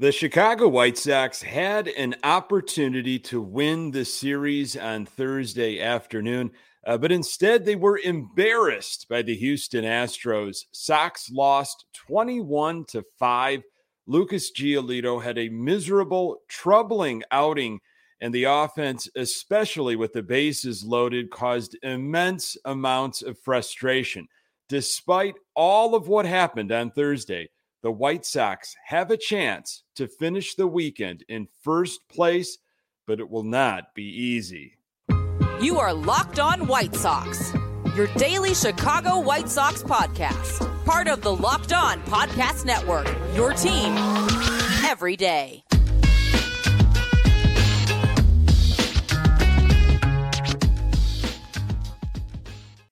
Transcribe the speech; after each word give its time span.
The 0.00 0.12
Chicago 0.12 0.66
White 0.66 0.96
Sox 0.96 1.42
had 1.42 1.86
an 1.88 2.16
opportunity 2.24 3.18
to 3.18 3.42
win 3.42 3.90
the 3.90 4.06
series 4.06 4.74
on 4.74 5.04
Thursday 5.04 5.78
afternoon, 5.78 6.52
uh, 6.86 6.96
but 6.96 7.12
instead 7.12 7.66
they 7.66 7.76
were 7.76 7.98
embarrassed 7.98 9.08
by 9.10 9.20
the 9.20 9.36
Houston 9.36 9.84
Astros. 9.84 10.64
Sox 10.72 11.30
lost 11.30 11.84
21 11.92 12.86
to 12.86 13.04
5. 13.18 13.62
Lucas 14.06 14.50
Giolito 14.52 15.22
had 15.22 15.36
a 15.36 15.50
miserable, 15.50 16.38
troubling 16.48 17.22
outing, 17.30 17.78
and 18.22 18.32
the 18.32 18.44
offense, 18.44 19.06
especially 19.16 19.96
with 19.96 20.14
the 20.14 20.22
bases 20.22 20.82
loaded, 20.82 21.30
caused 21.30 21.76
immense 21.82 22.56
amounts 22.64 23.20
of 23.20 23.38
frustration. 23.38 24.26
Despite 24.66 25.34
all 25.54 25.94
of 25.94 26.08
what 26.08 26.24
happened 26.24 26.72
on 26.72 26.90
Thursday, 26.90 27.50
the 27.82 27.90
White 27.90 28.26
Sox 28.26 28.74
have 28.84 29.10
a 29.10 29.16
chance 29.16 29.82
to 29.96 30.06
finish 30.06 30.54
the 30.54 30.66
weekend 30.66 31.24
in 31.28 31.48
first 31.62 32.00
place, 32.08 32.58
but 33.06 33.20
it 33.20 33.30
will 33.30 33.44
not 33.44 33.94
be 33.94 34.04
easy. 34.04 34.76
You 35.60 35.78
are 35.78 35.92
Locked 35.92 36.38
On 36.38 36.66
White 36.66 36.94
Sox, 36.94 37.52
your 37.96 38.06
daily 38.16 38.54
Chicago 38.54 39.20
White 39.20 39.48
Sox 39.48 39.82
podcast, 39.82 40.84
part 40.84 41.08
of 41.08 41.22
the 41.22 41.34
Locked 41.34 41.72
On 41.72 42.00
Podcast 42.02 42.64
Network, 42.64 43.08
your 43.34 43.52
team 43.52 43.94
every 44.84 45.16
day. 45.16 45.64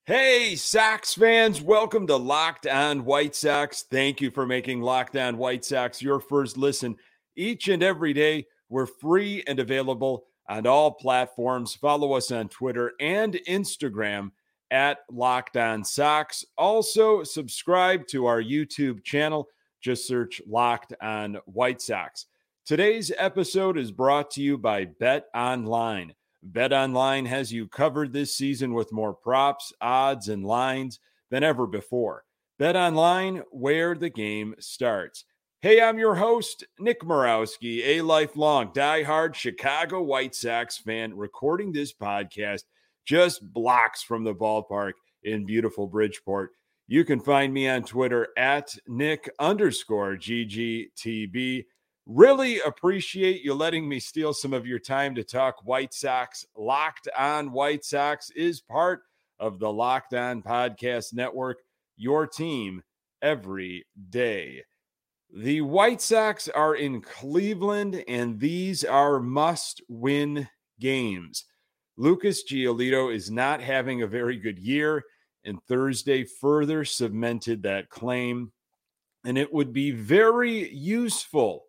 Hey, 0.09 0.57
Sox 0.57 1.12
fans, 1.12 1.61
welcome 1.61 2.07
to 2.07 2.17
Locked 2.17 2.67
On 2.67 3.05
White 3.05 3.35
Sox. 3.35 3.83
Thank 3.83 4.23
you 4.23 4.31
for 4.31 4.47
making 4.47 4.81
Locked 4.81 5.17
On 5.17 5.37
White 5.37 5.67
Sox 5.67 6.01
your 6.01 6.19
first 6.19 6.57
listen 6.57 6.97
each 7.37 7.69
and 7.69 7.83
every 7.83 8.15
day. 8.15 8.47
We're 8.71 8.87
free 8.87 9.45
and 9.47 9.61
available 9.61 10.25
on 10.48 10.67
all 10.67 10.92
platforms. 10.92 11.75
Follow 11.75 12.15
us 12.15 12.31
on 12.31 12.48
Twitter 12.48 12.92
and 12.98 13.34
Instagram 13.47 14.31
at 14.70 15.00
Locked 15.11 15.59
On 15.59 15.84
Sox. 15.84 16.43
Also, 16.56 17.22
subscribe 17.22 18.06
to 18.06 18.25
our 18.25 18.43
YouTube 18.43 19.05
channel. 19.05 19.47
Just 19.83 20.09
search 20.09 20.41
Locked 20.47 20.95
On 21.03 21.37
White 21.45 21.83
Sox. 21.83 22.25
Today's 22.65 23.12
episode 23.19 23.77
is 23.77 23.93
brought 23.93 24.31
to 24.31 24.43
you 24.43 24.56
by 24.56 24.87
Bet 24.87 25.27
Online. 25.34 26.15
Bet 26.42 26.72
Online 26.72 27.27
has 27.27 27.53
you 27.53 27.67
covered 27.67 28.12
this 28.12 28.34
season 28.34 28.72
with 28.75 28.92
more 28.92 29.12
props, 29.12 29.72
odds, 29.81 30.28
and 30.28 30.44
lines 30.44 31.00
than 31.31 31.42
ever 31.42 31.67
before. 31.67 32.25
Bet 32.58 32.77
Online, 32.77 33.42
where 33.50 33.94
the 33.94 34.11
game 34.11 34.55
starts. 34.59 35.25
Hey, 35.61 35.81
I'm 35.81 35.98
your 35.98 36.14
host, 36.14 36.64
Nick 36.78 37.00
Morawski, 37.00 37.84
a 37.84 38.03
lifelong 38.03 38.72
diehard 38.72 39.34
Chicago 39.34 40.03
White 40.03 40.34
Sox 40.34 40.78
fan, 40.78 41.16
recording 41.16 41.72
this 41.72 41.92
podcast 41.92 42.62
just 43.05 43.42
blocks 43.53 44.03
from 44.03 44.22
the 44.22 44.34
ballpark 44.34 44.92
in 45.25 45.47
beautiful 45.47 45.86
Bridgeport. 45.86 46.53
You 46.86 47.05
can 47.05 47.20
find 47.20 47.53
me 47.53 47.69
on 47.69 47.83
Twitter 47.83 48.28
at 48.36 48.75
Nick 48.86 49.28
underscore 49.39 50.16
GGTB. 50.16 51.64
Really 52.09 52.59
appreciate 52.61 53.42
you 53.42 53.53
letting 53.53 53.87
me 53.87 54.01
steal 54.01 54.33
some 54.33 54.55
of 54.55 54.67
your 54.67 54.78
time 54.78 55.14
to 55.14 55.23
talk 55.23 55.56
White 55.67 55.92
Sox. 55.92 56.42
Locked 56.56 57.06
on 57.15 57.53
White 57.53 57.84
Sox 57.84 58.31
is 58.31 58.62
part 58.62 59.03
of 59.39 59.59
the 59.59 59.70
Locked 59.70 60.15
On 60.15 60.42
Podcast 60.42 61.12
Network, 61.12 61.59
your 61.98 62.27
team 62.27 62.83
every 63.20 63.84
day. 64.09 64.62
The 65.37 65.61
White 65.61 66.00
Sox 66.00 66.48
are 66.48 66.75
in 66.75 67.03
Cleveland, 67.03 68.03
and 68.09 68.41
these 68.41 68.84
are 68.84 69.20
must 69.20 69.83
win 69.91 70.48
games. 70.81 71.45
Lucas 71.98 72.43
Giolito 72.50 73.15
is 73.15 73.31
not 73.31 73.61
having 73.61 74.00
a 74.00 74.06
very 74.06 74.38
good 74.38 74.59
year, 74.59 75.05
and 75.44 75.62
Thursday 75.65 76.25
further 76.25 76.87
cemented 76.87 77.65
that 77.65 77.91
claim. 77.91 78.50
And 79.27 79.37
it 79.37 79.53
would 79.53 79.75
be 79.75 79.91
very 79.91 80.71
useful 80.71 81.68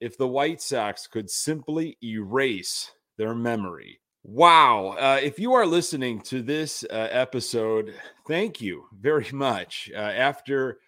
if 0.00 0.18
the 0.18 0.28
White 0.28 0.60
Sox 0.60 1.06
could 1.06 1.30
simply 1.30 1.96
erase 2.02 2.90
their 3.16 3.34
memory. 3.34 4.00
Wow. 4.22 4.96
Uh, 4.98 5.20
if 5.22 5.38
you 5.38 5.54
are 5.54 5.66
listening 5.66 6.20
to 6.22 6.42
this 6.42 6.84
uh, 6.90 7.08
episode, 7.10 7.94
thank 8.26 8.60
you 8.60 8.86
very 8.92 9.30
much. 9.32 9.90
Uh, 9.94 9.98
after 9.98 10.78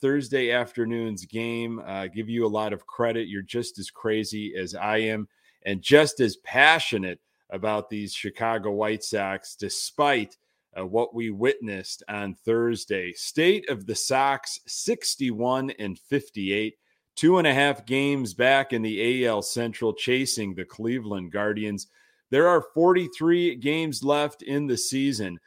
Thursday 0.00 0.52
afternoon's 0.52 1.24
game, 1.24 1.80
uh, 1.86 2.06
give 2.06 2.28
you 2.28 2.46
a 2.46 2.48
lot 2.48 2.72
of 2.72 2.86
credit. 2.86 3.26
You're 3.26 3.42
just 3.42 3.78
as 3.78 3.90
crazy 3.90 4.54
as 4.54 4.74
I 4.74 4.98
am 4.98 5.26
and 5.64 5.82
just 5.82 6.20
as 6.20 6.36
passionate 6.36 7.20
about 7.50 7.88
these 7.88 8.12
Chicago 8.12 8.70
White 8.72 9.04
Sox, 9.04 9.54
despite 9.54 10.36
uh, 10.78 10.86
what 10.86 11.14
we 11.14 11.30
witnessed 11.30 12.02
on 12.08 12.34
Thursday. 12.34 13.12
State 13.12 13.68
of 13.68 13.86
the 13.86 13.94
Sox 13.94 14.58
61 14.66 15.70
and 15.78 15.98
58 15.98 16.74
two 17.16 17.38
and 17.38 17.46
a 17.46 17.54
half 17.54 17.86
games 17.86 18.34
back 18.34 18.72
in 18.72 18.82
the 18.82 19.26
AL 19.26 19.42
Central, 19.42 19.92
chasing 19.92 20.54
the 20.54 20.64
Cleveland 20.64 21.32
Guardians. 21.32 21.88
There 22.30 22.48
are 22.48 22.64
43 22.74 23.56
games 23.56 24.02
left 24.02 24.42
in 24.42 24.66
the 24.66 24.76
season. 24.76 25.38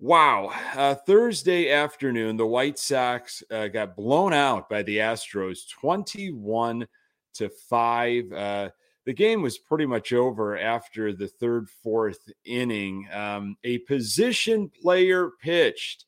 Wow. 0.00 0.52
Uh, 0.74 0.94
Thursday 0.94 1.72
afternoon, 1.72 2.36
the 2.36 2.46
White 2.46 2.78
Sox 2.78 3.42
uh, 3.50 3.68
got 3.68 3.96
blown 3.96 4.32
out 4.32 4.68
by 4.68 4.82
the 4.82 4.98
Astros 4.98 5.68
21 5.70 6.86
to 7.34 7.48
5. 7.48 8.32
Uh, 8.32 8.68
the 9.06 9.12
game 9.12 9.42
was 9.42 9.58
pretty 9.58 9.86
much 9.86 10.12
over 10.12 10.58
after 10.58 11.12
the 11.12 11.28
third, 11.28 11.68
fourth 11.82 12.30
inning. 12.44 13.08
Um, 13.12 13.56
a 13.64 13.78
position 13.78 14.68
player 14.68 15.30
pitched. 15.40 16.04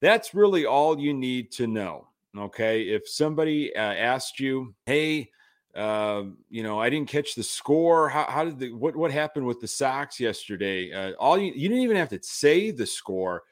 That's 0.00 0.34
really 0.34 0.64
all 0.64 0.98
you 0.98 1.12
need 1.12 1.50
to 1.52 1.66
know. 1.66 2.08
Okay. 2.36 2.82
If 2.82 3.08
somebody 3.08 3.74
uh, 3.76 3.80
asked 3.80 4.40
you, 4.40 4.74
hey, 4.86 5.30
uh, 5.74 6.24
you 6.50 6.62
know, 6.62 6.80
I 6.80 6.88
didn't 6.88 7.08
catch 7.08 7.34
the 7.34 7.42
score. 7.42 8.08
How, 8.08 8.26
how, 8.28 8.44
did 8.44 8.58
the 8.58 8.72
what 8.72 8.94
what 8.94 9.10
happened 9.10 9.46
with 9.46 9.60
the 9.60 9.66
Sox 9.66 10.20
yesterday? 10.20 10.92
Uh, 10.92 11.12
all 11.18 11.36
you 11.36 11.52
you 11.52 11.68
didn't 11.68 11.82
even 11.82 11.96
have 11.96 12.10
to 12.10 12.20
say 12.22 12.70
the 12.70 12.86
score. 12.86 13.42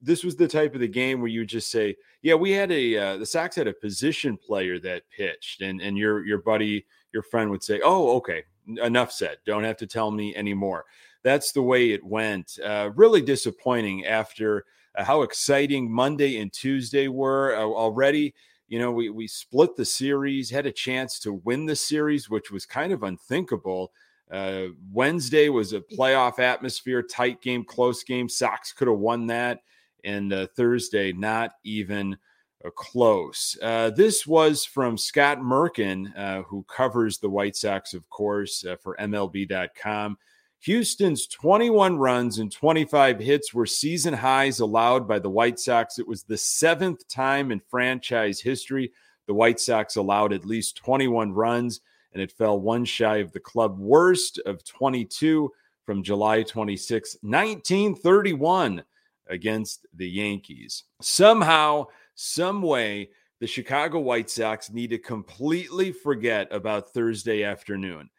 This 0.00 0.24
was 0.24 0.36
the 0.36 0.48
type 0.48 0.74
of 0.74 0.80
the 0.80 0.88
game 0.88 1.20
where 1.20 1.28
you 1.28 1.44
just 1.44 1.70
say, 1.70 1.96
"Yeah, 2.22 2.34
we 2.34 2.52
had 2.52 2.72
a 2.72 2.96
uh, 2.96 3.16
the 3.18 3.26
Sox 3.26 3.56
had 3.56 3.66
a 3.66 3.74
position 3.74 4.38
player 4.38 4.78
that 4.78 5.02
pitched," 5.14 5.60
and 5.60 5.82
and 5.82 5.98
your 5.98 6.24
your 6.24 6.38
buddy, 6.38 6.86
your 7.12 7.22
friend 7.22 7.50
would 7.50 7.62
say, 7.62 7.80
"Oh, 7.84 8.16
okay, 8.16 8.44
enough 8.82 9.12
said. 9.12 9.36
Don't 9.44 9.64
have 9.64 9.76
to 9.78 9.86
tell 9.86 10.10
me 10.10 10.34
anymore." 10.36 10.86
That's 11.22 11.52
the 11.52 11.62
way 11.62 11.90
it 11.90 12.02
went. 12.02 12.58
Uh, 12.64 12.90
really 12.94 13.20
disappointing 13.20 14.06
after 14.06 14.64
uh, 14.96 15.04
how 15.04 15.22
exciting 15.22 15.90
Monday 15.90 16.38
and 16.40 16.52
Tuesday 16.52 17.08
were 17.08 17.56
uh, 17.56 17.60
already. 17.60 18.34
You 18.68 18.78
know, 18.78 18.92
we, 18.92 19.10
we 19.10 19.26
split 19.26 19.76
the 19.76 19.84
series, 19.84 20.50
had 20.50 20.66
a 20.66 20.72
chance 20.72 21.18
to 21.20 21.32
win 21.44 21.66
the 21.66 21.76
series, 21.76 22.30
which 22.30 22.50
was 22.50 22.66
kind 22.66 22.92
of 22.92 23.02
unthinkable. 23.02 23.92
Uh, 24.30 24.66
Wednesday 24.92 25.48
was 25.48 25.72
a 25.72 25.80
playoff 25.80 26.38
atmosphere, 26.38 27.02
tight 27.02 27.42
game, 27.42 27.64
close 27.64 28.04
game. 28.04 28.28
Sox 28.28 28.72
could 28.72 28.88
have 28.88 28.98
won 28.98 29.26
that. 29.26 29.60
And 30.04 30.32
uh, 30.32 30.46
Thursday, 30.56 31.12
not 31.12 31.52
even 31.64 32.16
uh, 32.64 32.70
close. 32.70 33.58
Uh, 33.60 33.90
this 33.90 34.26
was 34.26 34.64
from 34.64 34.96
Scott 34.96 35.38
Merkin, 35.38 36.16
uh, 36.16 36.42
who 36.42 36.64
covers 36.64 37.18
the 37.18 37.28
White 37.28 37.56
Sox, 37.56 37.92
of 37.92 38.08
course, 38.08 38.64
uh, 38.64 38.76
for 38.76 38.96
MLB.com. 39.00 40.16
Houston's 40.60 41.26
21 41.26 41.96
runs 41.96 42.38
and 42.38 42.52
25 42.52 43.18
hits 43.18 43.54
were 43.54 43.64
season 43.64 44.12
highs 44.12 44.60
allowed 44.60 45.08
by 45.08 45.18
the 45.18 45.30
White 45.30 45.58
Sox. 45.58 45.98
It 45.98 46.06
was 46.06 46.22
the 46.22 46.36
seventh 46.36 47.08
time 47.08 47.50
in 47.50 47.62
franchise 47.70 48.40
history 48.40 48.92
the 49.26 49.34
White 49.34 49.60
Sox 49.60 49.96
allowed 49.96 50.32
at 50.32 50.44
least 50.44 50.76
21 50.76 51.32
runs, 51.32 51.80
and 52.12 52.20
it 52.20 52.32
fell 52.32 52.60
one 52.60 52.84
shy 52.84 53.18
of 53.18 53.30
the 53.30 53.38
club 53.38 53.78
worst 53.78 54.40
of 54.44 54.64
22 54.64 55.50
from 55.86 56.02
July 56.02 56.42
26, 56.42 57.16
1931, 57.22 58.82
against 59.28 59.86
the 59.94 60.10
Yankees. 60.10 60.82
Somehow, 61.00 61.86
some 62.16 62.60
way, 62.60 63.10
the 63.38 63.46
Chicago 63.46 64.00
White 64.00 64.28
Sox 64.28 64.68
need 64.68 64.90
to 64.90 64.98
completely 64.98 65.92
forget 65.92 66.48
about 66.50 66.92
Thursday 66.92 67.44
afternoon. 67.44 68.10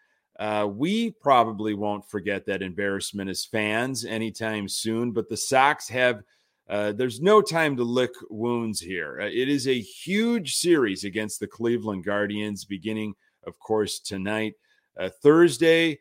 Uh, 0.41 0.65
we 0.65 1.11
probably 1.11 1.75
won't 1.75 2.09
forget 2.09 2.47
that 2.47 2.63
embarrassment 2.63 3.29
as 3.29 3.45
fans 3.45 4.05
anytime 4.05 4.67
soon, 4.67 5.11
but 5.11 5.29
the 5.29 5.38
Sox 5.38 5.88
have. 5.88 6.23
Uh, 6.67 6.91
there's 6.93 7.21
no 7.21 7.43
time 7.43 7.75
to 7.77 7.83
lick 7.83 8.11
wounds 8.29 8.79
here. 8.79 9.19
Uh, 9.21 9.25
it 9.25 9.47
is 9.47 9.67
a 9.67 9.79
huge 9.79 10.55
series 10.55 11.03
against 11.03 11.39
the 11.39 11.45
Cleveland 11.45 12.05
Guardians, 12.05 12.65
beginning, 12.65 13.13
of 13.45 13.59
course, 13.59 13.99
tonight. 13.99 14.53
Uh, 14.99 15.09
Thursday, 15.21 15.99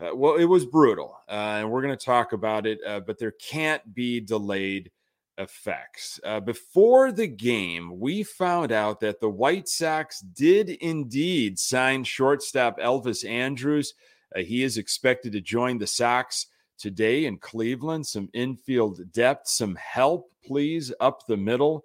uh, 0.00 0.16
well, 0.16 0.34
it 0.34 0.46
was 0.46 0.66
brutal, 0.66 1.16
uh, 1.28 1.58
and 1.60 1.70
we're 1.70 1.82
going 1.82 1.96
to 1.96 2.04
talk 2.04 2.32
about 2.32 2.66
it, 2.66 2.80
but 3.06 3.18
there 3.20 3.34
can't 3.40 3.94
be 3.94 4.18
delayed 4.18 4.90
effects. 5.38 6.18
Uh, 6.24 6.40
before 6.40 7.12
the 7.12 7.26
game, 7.26 7.98
we 7.98 8.22
found 8.22 8.72
out 8.72 9.00
that 9.00 9.20
the 9.20 9.28
White 9.28 9.68
Sox 9.68 10.20
did 10.20 10.70
indeed 10.70 11.58
sign 11.58 12.04
shortstop 12.04 12.78
Elvis 12.78 13.28
Andrus. 13.28 13.94
Uh, 14.34 14.40
he 14.40 14.62
is 14.62 14.78
expected 14.78 15.32
to 15.32 15.40
join 15.40 15.78
the 15.78 15.86
Sox 15.86 16.46
today 16.78 17.26
in 17.26 17.38
Cleveland. 17.38 18.06
Some 18.06 18.28
infield 18.32 19.12
depth, 19.12 19.48
some 19.48 19.76
help, 19.76 20.30
please, 20.44 20.92
up 21.00 21.26
the 21.26 21.36
middle. 21.36 21.84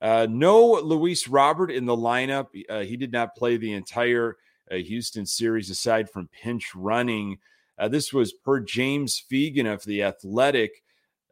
Uh, 0.00 0.26
no 0.30 0.80
Luis 0.80 1.28
Robert 1.28 1.70
in 1.70 1.84
the 1.84 1.96
lineup. 1.96 2.46
Uh, 2.68 2.80
he 2.80 2.96
did 2.96 3.12
not 3.12 3.36
play 3.36 3.56
the 3.56 3.72
entire 3.74 4.36
uh, 4.70 4.76
Houston 4.76 5.26
series 5.26 5.68
aside 5.68 6.08
from 6.08 6.28
pinch 6.28 6.74
running. 6.74 7.38
Uh, 7.78 7.88
this 7.88 8.12
was 8.12 8.32
per 8.32 8.60
James 8.60 9.22
Fegan 9.30 9.70
of 9.70 9.84
The 9.84 10.02
Athletic. 10.02 10.82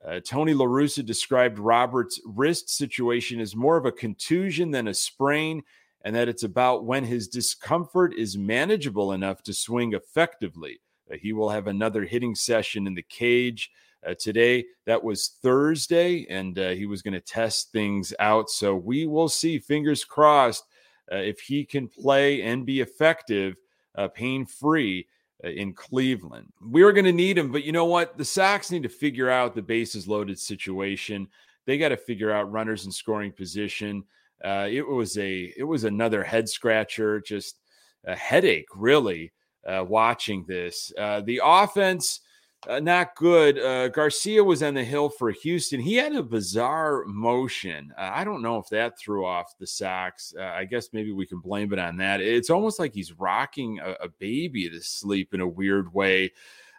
Uh, 0.06 0.20
Tony 0.24 0.54
La 0.54 0.64
Russa 0.64 1.04
described 1.04 1.58
Robert's 1.58 2.20
wrist 2.24 2.70
situation 2.70 3.40
as 3.40 3.56
more 3.56 3.76
of 3.76 3.84
a 3.84 3.92
contusion 3.92 4.70
than 4.70 4.88
a 4.88 4.94
sprain, 4.94 5.62
and 6.04 6.14
that 6.14 6.28
it's 6.28 6.44
about 6.44 6.84
when 6.84 7.04
his 7.04 7.26
discomfort 7.28 8.14
is 8.14 8.38
manageable 8.38 9.12
enough 9.12 9.42
to 9.42 9.52
swing 9.52 9.92
effectively. 9.94 10.80
Uh, 11.10 11.16
he 11.20 11.32
will 11.32 11.50
have 11.50 11.66
another 11.66 12.04
hitting 12.04 12.34
session 12.34 12.86
in 12.86 12.94
the 12.94 13.02
cage 13.02 13.70
uh, 14.06 14.14
today. 14.18 14.64
That 14.86 15.02
was 15.02 15.36
Thursday, 15.42 16.26
and 16.30 16.58
uh, 16.58 16.70
he 16.70 16.86
was 16.86 17.02
going 17.02 17.14
to 17.14 17.20
test 17.20 17.72
things 17.72 18.14
out. 18.20 18.50
So 18.50 18.76
we 18.76 19.06
will 19.06 19.28
see, 19.28 19.58
fingers 19.58 20.04
crossed, 20.04 20.64
uh, 21.10 21.16
if 21.16 21.40
he 21.40 21.64
can 21.64 21.88
play 21.88 22.42
and 22.42 22.64
be 22.64 22.80
effective, 22.80 23.56
uh, 23.96 24.08
pain 24.08 24.46
free 24.46 25.08
in 25.44 25.72
Cleveland. 25.72 26.52
We 26.60 26.82
are 26.82 26.92
going 26.92 27.04
to 27.04 27.12
need 27.12 27.38
him, 27.38 27.52
but 27.52 27.64
you 27.64 27.72
know 27.72 27.84
what? 27.84 28.18
The 28.18 28.24
Sox 28.24 28.70
need 28.70 28.82
to 28.82 28.88
figure 28.88 29.30
out 29.30 29.54
the 29.54 29.62
bases 29.62 30.08
loaded 30.08 30.38
situation. 30.38 31.28
They 31.66 31.78
got 31.78 31.90
to 31.90 31.96
figure 31.96 32.32
out 32.32 32.50
runners 32.50 32.86
in 32.86 32.92
scoring 32.92 33.32
position. 33.32 34.04
Uh, 34.44 34.68
it 34.70 34.86
was 34.86 35.18
a 35.18 35.52
it 35.56 35.64
was 35.64 35.84
another 35.84 36.22
head 36.22 36.48
scratcher, 36.48 37.20
just 37.20 37.60
a 38.04 38.16
headache, 38.16 38.68
really. 38.74 39.32
Uh, 39.66 39.84
watching 39.86 40.46
this, 40.48 40.92
uh, 40.98 41.20
the 41.22 41.42
offense 41.44 42.20
uh, 42.66 42.80
not 42.80 43.14
good. 43.14 43.58
Uh, 43.58 43.88
Garcia 43.88 44.42
was 44.42 44.62
on 44.62 44.74
the 44.74 44.82
hill 44.82 45.08
for 45.08 45.30
Houston. 45.30 45.78
He 45.80 45.94
had 45.94 46.12
a 46.14 46.22
bizarre 46.22 47.04
motion. 47.06 47.92
Uh, 47.96 48.10
I 48.12 48.24
don't 48.24 48.42
know 48.42 48.58
if 48.58 48.68
that 48.70 48.98
threw 48.98 49.24
off 49.24 49.56
the 49.58 49.66
Sox. 49.66 50.34
Uh, 50.36 50.42
I 50.42 50.64
guess 50.64 50.88
maybe 50.92 51.12
we 51.12 51.26
can 51.26 51.38
blame 51.38 51.72
it 51.72 51.78
on 51.78 51.96
that. 51.98 52.20
It's 52.20 52.50
almost 52.50 52.80
like 52.80 52.94
he's 52.94 53.12
rocking 53.12 53.78
a, 53.78 53.92
a 54.04 54.08
baby 54.08 54.68
to 54.68 54.80
sleep 54.80 55.34
in 55.34 55.40
a 55.40 55.46
weird 55.46 55.92
way. 55.94 56.32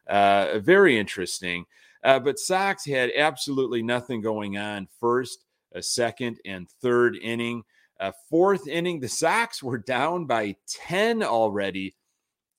Uh, 0.06 0.60
very 0.60 1.00
interesting. 1.00 1.66
Uh, 2.04 2.20
but 2.20 2.40
Sox 2.40 2.86
had 2.86 3.12
absolutely 3.16 3.82
nothing 3.82 4.22
going 4.22 4.58
on 4.58 4.88
first, 5.00 5.46
a 5.74 5.82
second, 5.82 6.40
and 6.46 6.70
third 6.82 7.16
inning. 7.16 7.64
fourth 8.30 8.68
inning, 8.68 9.00
the 9.00 9.08
Sox 9.08 9.64
were 9.64 9.78
down 9.78 10.26
by 10.26 10.58
10 10.68 11.24
already 11.24 11.96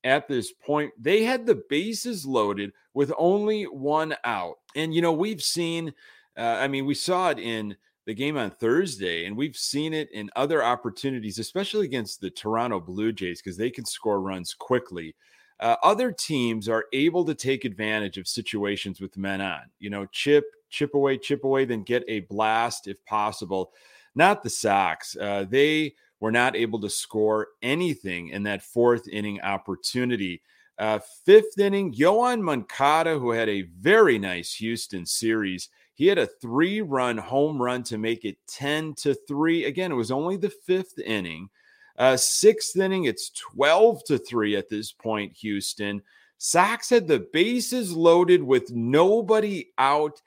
at 0.05 0.29
this 0.29 0.52
point. 0.52 0.93
They 0.99 1.25
had 1.25 1.47
the 1.47 1.62
bases 1.69 2.25
loaded 2.26 2.73
with 2.94 3.12
only 3.19 3.64
one 3.64 4.14
out. 4.25 4.58
And, 4.75 4.94
you 4.94 5.02
know, 5.02 5.12
we've 5.12 5.43
seen, 5.43 5.93
uh, 6.37 6.58
I 6.61 6.69
mean, 6.69 6.87
we 6.87 6.94
saw 6.94 7.31
it 7.31 7.38
in 7.38 7.76
the 8.06 8.14
game 8.14 8.37
on 8.37 8.50
Thursday, 8.50 9.26
and 9.26 9.37
we've 9.37 9.56
seen 9.56 9.93
it 9.93 10.11
in 10.12 10.31
other 10.35 10.64
opportunities, 10.64 11.38
especially 11.38 11.87
against 11.87 12.20
the 12.20 12.31
Toronto 12.31 12.81
Blue 12.81 13.12
Jays, 13.12 13.43
because 13.43 13.56
they 13.56 13.70
can 13.70 13.85
score 13.85 14.20
runs 14.20 14.55
quickly. 14.55 15.14
Uh, 15.61 15.76
other 15.82 16.11
teams 16.11 16.69
are 16.69 16.87
able 16.94 17.25
to 17.26 17.35
take 17.35 17.67
advantage 17.67 18.17
of 18.17 18.26
situations 18.26 19.00
with 19.00 19.19
men 19.19 19.43
on, 19.43 19.61
you 19.79 19.91
know, 19.91 20.06
chip, 20.06 20.44
chip 20.70 20.94
away, 20.94 21.19
chip 21.19 21.44
away, 21.44 21.67
then 21.67 21.82
get 21.82 22.02
a 22.08 22.20
blast 22.20 22.88
if 22.88 23.05
possible. 23.05 23.73
Not 24.14 24.43
the 24.43 24.50
Sox. 24.50 25.17
Uh, 25.17 25.44
they 25.49 25.94
were 26.21 26.31
not 26.33 26.55
able 26.55 26.81
to 26.81 26.91
score 26.91 27.49
anything 27.63 28.29
in 28.29 28.43
that 28.45 28.63
fourth 28.63 29.09
inning 29.09 29.41
opportunity. 29.41 30.43
Uh, 30.79 30.99
fifth 31.27 31.59
inning, 31.59 31.93
Yoan 31.93 32.41
Moncada, 32.41 33.19
who 33.19 33.31
had 33.31 33.49
a 33.49 33.63
very 33.63 34.19
nice 34.19 34.55
Houston 34.55 35.05
series, 35.05 35.69
he 35.95 36.07
had 36.07 36.19
a 36.19 36.27
three 36.27 36.81
run 36.81 37.19
home 37.19 37.61
run 37.61 37.83
to 37.83 37.99
make 37.99 38.25
it 38.25 38.39
10 38.47 38.95
to 38.95 39.15
3. 39.15 39.67
Again, 39.67 39.93
it 39.93 39.97
was 39.97 40.11
only 40.11 40.39
the 40.39 40.49
fifth 40.49 40.99
inning. 40.99 41.51
Uh, 41.99 42.17
sixth 42.17 42.79
inning, 42.79 43.05
it's 43.05 43.29
12 43.31 44.05
to 44.05 44.17
3 44.17 44.57
at 44.57 44.71
this 44.71 44.93
point, 44.93 45.37
Houston. 45.37 46.01
Sox 46.39 46.89
had 46.89 47.07
the 47.07 47.29
bases 47.35 47.93
loaded 47.93 48.43
with 48.43 48.73
nobody 48.73 49.69
out. 49.77 50.23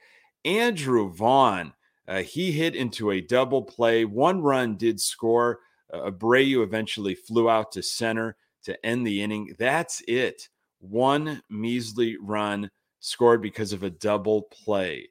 Andrew 0.45 1.09
Vaughn, 1.11 1.73
uh, 2.07 2.21
he 2.21 2.51
hit 2.51 2.75
into 2.75 3.09
a 3.09 3.21
double 3.21 3.63
play. 3.63 4.05
One 4.05 4.41
run 4.43 4.77
did 4.77 5.01
score. 5.01 5.61
Abreu 5.93 6.63
eventually 6.63 7.15
flew 7.15 7.49
out 7.49 7.71
to 7.73 7.83
center 7.83 8.35
to 8.63 8.85
end 8.85 9.05
the 9.05 9.21
inning. 9.21 9.55
That's 9.57 10.01
it. 10.07 10.49
One 10.79 11.41
measly 11.49 12.17
run 12.17 12.69
scored 12.99 13.41
because 13.41 13.73
of 13.73 13.83
a 13.83 13.89
double 13.89 14.43
play. 14.43 15.09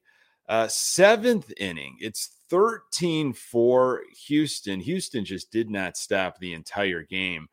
Uh, 0.48 0.68
seventh 0.68 1.52
inning, 1.58 1.96
it's 2.00 2.30
13 2.50 3.32
for 3.32 4.02
Houston. 4.26 4.80
Houston 4.80 5.24
just 5.24 5.50
did 5.50 5.70
not 5.70 5.96
stop 5.96 6.38
the 6.38 6.52
entire 6.52 7.02
game. 7.02 7.48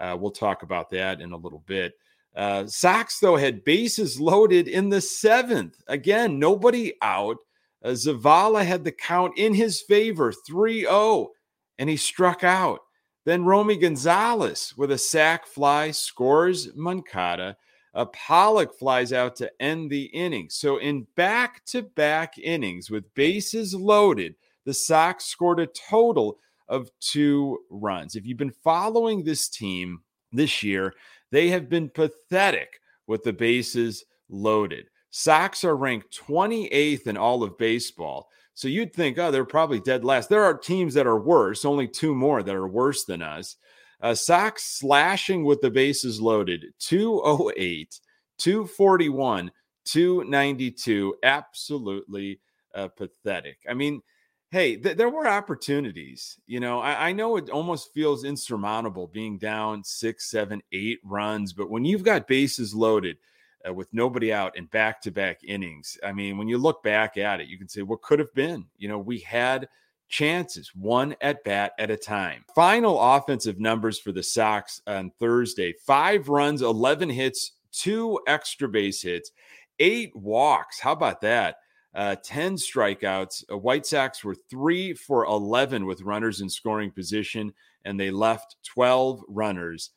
Uh, 0.00 0.16
we'll 0.18 0.30
talk 0.30 0.62
about 0.62 0.88
that 0.90 1.20
in 1.20 1.32
a 1.32 1.36
little 1.36 1.62
bit. 1.66 1.94
Uh, 2.36 2.66
Sox, 2.66 3.18
though, 3.18 3.36
had 3.36 3.64
bases 3.64 4.20
loaded 4.20 4.68
in 4.68 4.88
the 4.88 5.00
seventh. 5.00 5.82
Again, 5.88 6.38
nobody 6.38 6.94
out. 7.02 7.38
Uh, 7.82 7.90
Zavala 7.90 8.64
had 8.64 8.84
the 8.84 8.92
count 8.92 9.36
in 9.36 9.54
his 9.54 9.82
favor 9.82 10.32
3 10.32 10.82
0 10.82 11.30
and 11.78 11.88
he 11.88 11.96
struck 11.96 12.44
out. 12.44 12.80
Then 13.24 13.44
Romy 13.44 13.76
Gonzalez 13.76 14.74
with 14.76 14.90
a 14.90 14.98
sac 14.98 15.46
fly 15.46 15.90
scores 15.90 16.74
Moncada. 16.74 17.56
AJ 17.94 18.12
Pollock 18.12 18.78
flies 18.78 19.12
out 19.12 19.36
to 19.36 19.50
end 19.60 19.90
the 19.90 20.04
inning. 20.04 20.48
So 20.50 20.78
in 20.78 21.06
back-to-back 21.16 22.38
innings 22.38 22.90
with 22.90 23.12
bases 23.14 23.74
loaded, 23.74 24.34
the 24.64 24.74
Sox 24.74 25.24
scored 25.24 25.60
a 25.60 25.66
total 25.66 26.38
of 26.68 26.90
two 27.00 27.58
runs. 27.70 28.14
If 28.14 28.26
you've 28.26 28.38
been 28.38 28.52
following 28.62 29.24
this 29.24 29.48
team 29.48 30.02
this 30.32 30.62
year, 30.62 30.94
they 31.30 31.48
have 31.48 31.68
been 31.68 31.88
pathetic 31.88 32.80
with 33.06 33.24
the 33.24 33.32
bases 33.32 34.04
loaded. 34.28 34.86
Sox 35.10 35.64
are 35.64 35.76
ranked 35.76 36.16
28th 36.28 37.06
in 37.06 37.16
all 37.16 37.42
of 37.42 37.56
baseball. 37.56 38.28
So 38.58 38.66
you'd 38.66 38.92
think, 38.92 39.18
oh, 39.18 39.30
they're 39.30 39.44
probably 39.44 39.78
dead 39.78 40.04
last. 40.04 40.28
There 40.28 40.42
are 40.42 40.58
teams 40.58 40.94
that 40.94 41.06
are 41.06 41.20
worse, 41.20 41.64
only 41.64 41.86
two 41.86 42.12
more 42.12 42.42
that 42.42 42.56
are 42.56 42.66
worse 42.66 43.04
than 43.04 43.22
us. 43.22 43.54
Uh, 44.00 44.16
Sox 44.16 44.64
slashing 44.64 45.44
with 45.44 45.60
the 45.60 45.70
bases 45.70 46.20
loaded 46.20 46.64
208, 46.80 48.00
241, 48.38 49.52
292. 49.84 51.14
Absolutely 51.22 52.40
uh, 52.74 52.88
pathetic. 52.88 53.58
I 53.70 53.74
mean, 53.74 54.02
hey, 54.50 54.74
th- 54.74 54.96
there 54.96 55.08
were 55.08 55.28
opportunities. 55.28 56.36
You 56.48 56.58
know, 56.58 56.80
I-, 56.80 57.10
I 57.10 57.12
know 57.12 57.36
it 57.36 57.50
almost 57.50 57.94
feels 57.94 58.24
insurmountable 58.24 59.06
being 59.06 59.38
down 59.38 59.84
six, 59.84 60.32
seven, 60.32 60.62
eight 60.72 60.98
runs, 61.04 61.52
but 61.52 61.70
when 61.70 61.84
you've 61.84 62.02
got 62.02 62.26
bases 62.26 62.74
loaded, 62.74 63.18
uh, 63.66 63.72
with 63.72 63.92
nobody 63.92 64.32
out 64.32 64.56
in 64.56 64.66
back 64.66 65.00
to 65.02 65.10
back 65.10 65.40
innings. 65.44 65.98
I 66.04 66.12
mean, 66.12 66.38
when 66.38 66.48
you 66.48 66.58
look 66.58 66.82
back 66.82 67.16
at 67.16 67.40
it, 67.40 67.48
you 67.48 67.58
can 67.58 67.68
say, 67.68 67.82
what 67.82 68.02
could 68.02 68.18
have 68.18 68.32
been? 68.34 68.66
You 68.76 68.88
know, 68.88 68.98
we 68.98 69.18
had 69.20 69.68
chances, 70.08 70.70
one 70.74 71.14
at 71.20 71.44
bat 71.44 71.72
at 71.78 71.90
a 71.90 71.96
time. 71.96 72.44
Final 72.54 73.00
offensive 73.00 73.60
numbers 73.60 73.98
for 73.98 74.12
the 74.12 74.22
Sox 74.22 74.80
on 74.86 75.10
Thursday 75.18 75.74
five 75.86 76.28
runs, 76.28 76.62
11 76.62 77.10
hits, 77.10 77.52
two 77.72 78.18
extra 78.26 78.68
base 78.68 79.02
hits, 79.02 79.32
eight 79.78 80.14
walks. 80.14 80.80
How 80.80 80.92
about 80.92 81.20
that? 81.22 81.56
Uh, 81.94 82.16
10 82.22 82.56
strikeouts. 82.56 83.44
Uh, 83.50 83.58
White 83.58 83.86
Sox 83.86 84.22
were 84.22 84.36
three 84.50 84.94
for 84.94 85.24
11 85.24 85.84
with 85.84 86.02
runners 86.02 86.40
in 86.40 86.48
scoring 86.48 86.90
position, 86.90 87.52
and 87.84 87.98
they 87.98 88.10
left 88.10 88.56
12 88.64 89.22
runners 89.28 89.90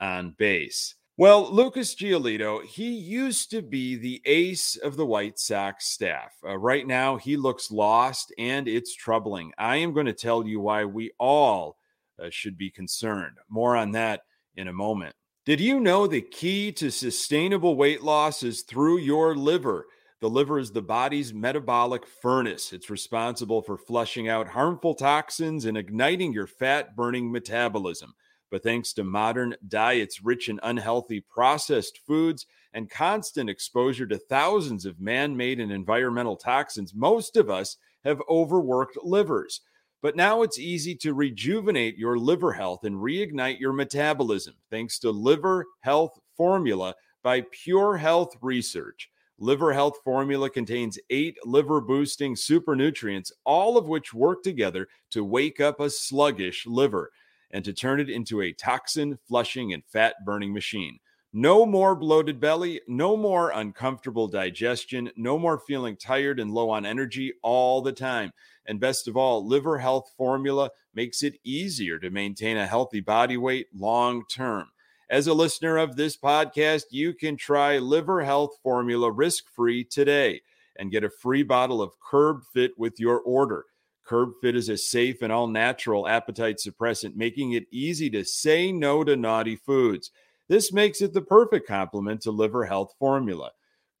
on 0.00 0.32
base. 0.32 0.94
Well, 1.18 1.50
Lucas 1.50 1.94
Giolito, 1.94 2.62
he 2.62 2.90
used 2.90 3.50
to 3.52 3.62
be 3.62 3.96
the 3.96 4.20
ace 4.26 4.76
of 4.76 4.98
the 4.98 5.06
White 5.06 5.38
Sox 5.38 5.88
staff. 5.88 6.34
Uh, 6.46 6.58
right 6.58 6.86
now, 6.86 7.16
he 7.16 7.38
looks 7.38 7.70
lost 7.70 8.34
and 8.36 8.68
it's 8.68 8.94
troubling. 8.94 9.50
I 9.56 9.76
am 9.76 9.94
going 9.94 10.04
to 10.04 10.12
tell 10.12 10.46
you 10.46 10.60
why 10.60 10.84
we 10.84 11.12
all 11.18 11.78
uh, 12.22 12.26
should 12.28 12.58
be 12.58 12.70
concerned. 12.70 13.38
More 13.48 13.76
on 13.76 13.92
that 13.92 14.24
in 14.56 14.68
a 14.68 14.74
moment. 14.74 15.16
Did 15.46 15.58
you 15.58 15.80
know 15.80 16.06
the 16.06 16.20
key 16.20 16.70
to 16.72 16.90
sustainable 16.90 17.76
weight 17.76 18.02
loss 18.02 18.42
is 18.42 18.60
through 18.60 18.98
your 18.98 19.34
liver? 19.34 19.86
The 20.20 20.28
liver 20.28 20.58
is 20.58 20.70
the 20.70 20.82
body's 20.82 21.32
metabolic 21.32 22.06
furnace. 22.06 22.74
It's 22.74 22.90
responsible 22.90 23.62
for 23.62 23.78
flushing 23.78 24.28
out 24.28 24.48
harmful 24.48 24.94
toxins 24.94 25.64
and 25.64 25.78
igniting 25.78 26.34
your 26.34 26.46
fat 26.46 26.94
burning 26.94 27.32
metabolism. 27.32 28.14
But 28.50 28.62
thanks 28.62 28.92
to 28.94 29.04
modern 29.04 29.56
diets 29.66 30.22
rich 30.22 30.48
in 30.48 30.60
unhealthy 30.62 31.20
processed 31.20 31.98
foods 32.06 32.46
and 32.72 32.90
constant 32.90 33.50
exposure 33.50 34.06
to 34.06 34.18
thousands 34.18 34.84
of 34.86 35.00
man 35.00 35.36
made 35.36 35.60
and 35.60 35.72
environmental 35.72 36.36
toxins, 36.36 36.94
most 36.94 37.36
of 37.36 37.50
us 37.50 37.76
have 38.04 38.22
overworked 38.28 38.98
livers. 39.02 39.62
But 40.02 40.14
now 40.14 40.42
it's 40.42 40.58
easy 40.58 40.94
to 40.96 41.14
rejuvenate 41.14 41.98
your 41.98 42.18
liver 42.18 42.52
health 42.52 42.84
and 42.84 42.96
reignite 42.96 43.58
your 43.58 43.72
metabolism 43.72 44.54
thanks 44.70 44.98
to 45.00 45.10
Liver 45.10 45.66
Health 45.80 46.18
Formula 46.36 46.94
by 47.22 47.44
Pure 47.50 47.96
Health 47.96 48.36
Research. 48.40 49.10
Liver 49.38 49.72
Health 49.72 49.98
Formula 50.04 50.48
contains 50.48 50.98
eight 51.10 51.36
liver 51.44 51.80
boosting 51.80 52.36
super 52.36 52.76
nutrients, 52.76 53.32
all 53.44 53.76
of 53.76 53.88
which 53.88 54.14
work 54.14 54.42
together 54.42 54.86
to 55.10 55.24
wake 55.24 55.60
up 55.60 55.80
a 55.80 55.90
sluggish 55.90 56.66
liver 56.66 57.10
and 57.50 57.64
to 57.64 57.72
turn 57.72 58.00
it 58.00 58.10
into 58.10 58.40
a 58.42 58.52
toxin 58.52 59.18
flushing 59.28 59.72
and 59.72 59.84
fat 59.84 60.14
burning 60.24 60.52
machine. 60.52 60.98
No 61.32 61.66
more 61.66 61.94
bloated 61.94 62.40
belly, 62.40 62.80
no 62.88 63.16
more 63.16 63.50
uncomfortable 63.50 64.26
digestion, 64.26 65.10
no 65.16 65.38
more 65.38 65.58
feeling 65.58 65.96
tired 65.96 66.40
and 66.40 66.50
low 66.50 66.70
on 66.70 66.86
energy 66.86 67.34
all 67.42 67.82
the 67.82 67.92
time. 67.92 68.32
And 68.66 68.80
best 68.80 69.06
of 69.06 69.16
all, 69.16 69.46
Liver 69.46 69.78
Health 69.78 70.12
Formula 70.16 70.70
makes 70.94 71.22
it 71.22 71.38
easier 71.44 71.98
to 71.98 72.10
maintain 72.10 72.56
a 72.56 72.66
healthy 72.66 73.00
body 73.00 73.36
weight 73.36 73.66
long 73.74 74.24
term. 74.26 74.68
As 75.10 75.26
a 75.26 75.34
listener 75.34 75.76
of 75.76 75.94
this 75.94 76.16
podcast, 76.16 76.84
you 76.90 77.12
can 77.12 77.36
try 77.36 77.78
Liver 77.78 78.24
Health 78.24 78.58
Formula 78.62 79.10
risk 79.10 79.44
free 79.54 79.84
today 79.84 80.40
and 80.78 80.90
get 80.90 81.04
a 81.04 81.10
free 81.10 81.42
bottle 81.42 81.82
of 81.82 82.00
Curb 82.00 82.42
Fit 82.52 82.72
with 82.78 82.98
your 82.98 83.20
order. 83.20 83.66
Curb 84.06 84.34
Fit 84.40 84.56
is 84.56 84.68
a 84.68 84.76
safe 84.76 85.22
and 85.22 85.32
all 85.32 85.48
natural 85.48 86.06
appetite 86.06 86.58
suppressant, 86.64 87.16
making 87.16 87.52
it 87.52 87.66
easy 87.70 88.08
to 88.10 88.24
say 88.24 88.70
no 88.70 89.02
to 89.02 89.16
naughty 89.16 89.56
foods. 89.56 90.12
This 90.48 90.72
makes 90.72 91.00
it 91.00 91.12
the 91.12 91.22
perfect 91.22 91.66
complement 91.66 92.20
to 92.22 92.30
liver 92.30 92.64
health 92.64 92.94
formula. 92.98 93.50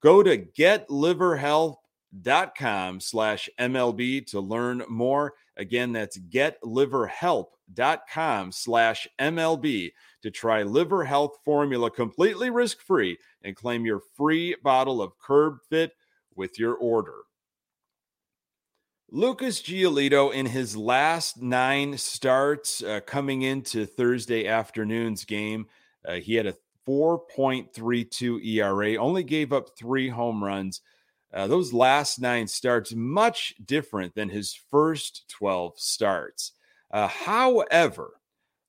Go 0.00 0.22
to 0.22 0.38
getliverhealth.com 0.38 3.00
slash 3.00 3.50
MLB 3.58 4.24
to 4.28 4.40
learn 4.40 4.84
more. 4.88 5.34
Again, 5.56 5.92
that's 5.92 6.18
getliverhelp.com 6.18 8.52
slash 8.52 9.08
MLB 9.18 9.90
to 10.22 10.30
try 10.30 10.62
liver 10.62 11.04
health 11.04 11.32
formula 11.44 11.90
completely 11.90 12.50
risk-free 12.50 13.18
and 13.42 13.56
claim 13.56 13.84
your 13.84 14.02
free 14.16 14.54
bottle 14.62 15.02
of 15.02 15.18
Curb 15.18 15.58
Fit 15.68 15.90
with 16.36 16.56
your 16.58 16.74
order. 16.74 17.22
Lucas 19.10 19.62
Giolito 19.62 20.32
in 20.32 20.46
his 20.46 20.76
last 20.76 21.40
nine 21.40 21.96
starts 21.96 22.82
uh, 22.82 23.00
coming 23.06 23.42
into 23.42 23.86
Thursday 23.86 24.46
afternoon's 24.46 25.24
game– 25.24 25.66
uh, 26.06 26.14
he 26.14 26.34
had 26.34 26.46
a 26.46 26.54
4.32 26.88 28.44
ERA, 28.44 28.96
only 28.96 29.24
gave 29.24 29.52
up 29.52 29.76
three 29.76 30.08
home 30.08 30.42
runs. 30.42 30.80
Uh, 31.34 31.46
those 31.46 31.72
last 31.72 32.20
nine 32.20 32.46
starts, 32.46 32.94
much 32.94 33.54
different 33.64 34.14
than 34.14 34.28
his 34.28 34.58
first 34.70 35.24
12 35.28 35.74
starts. 35.76 36.52
Uh, 36.92 37.08
however, 37.08 38.12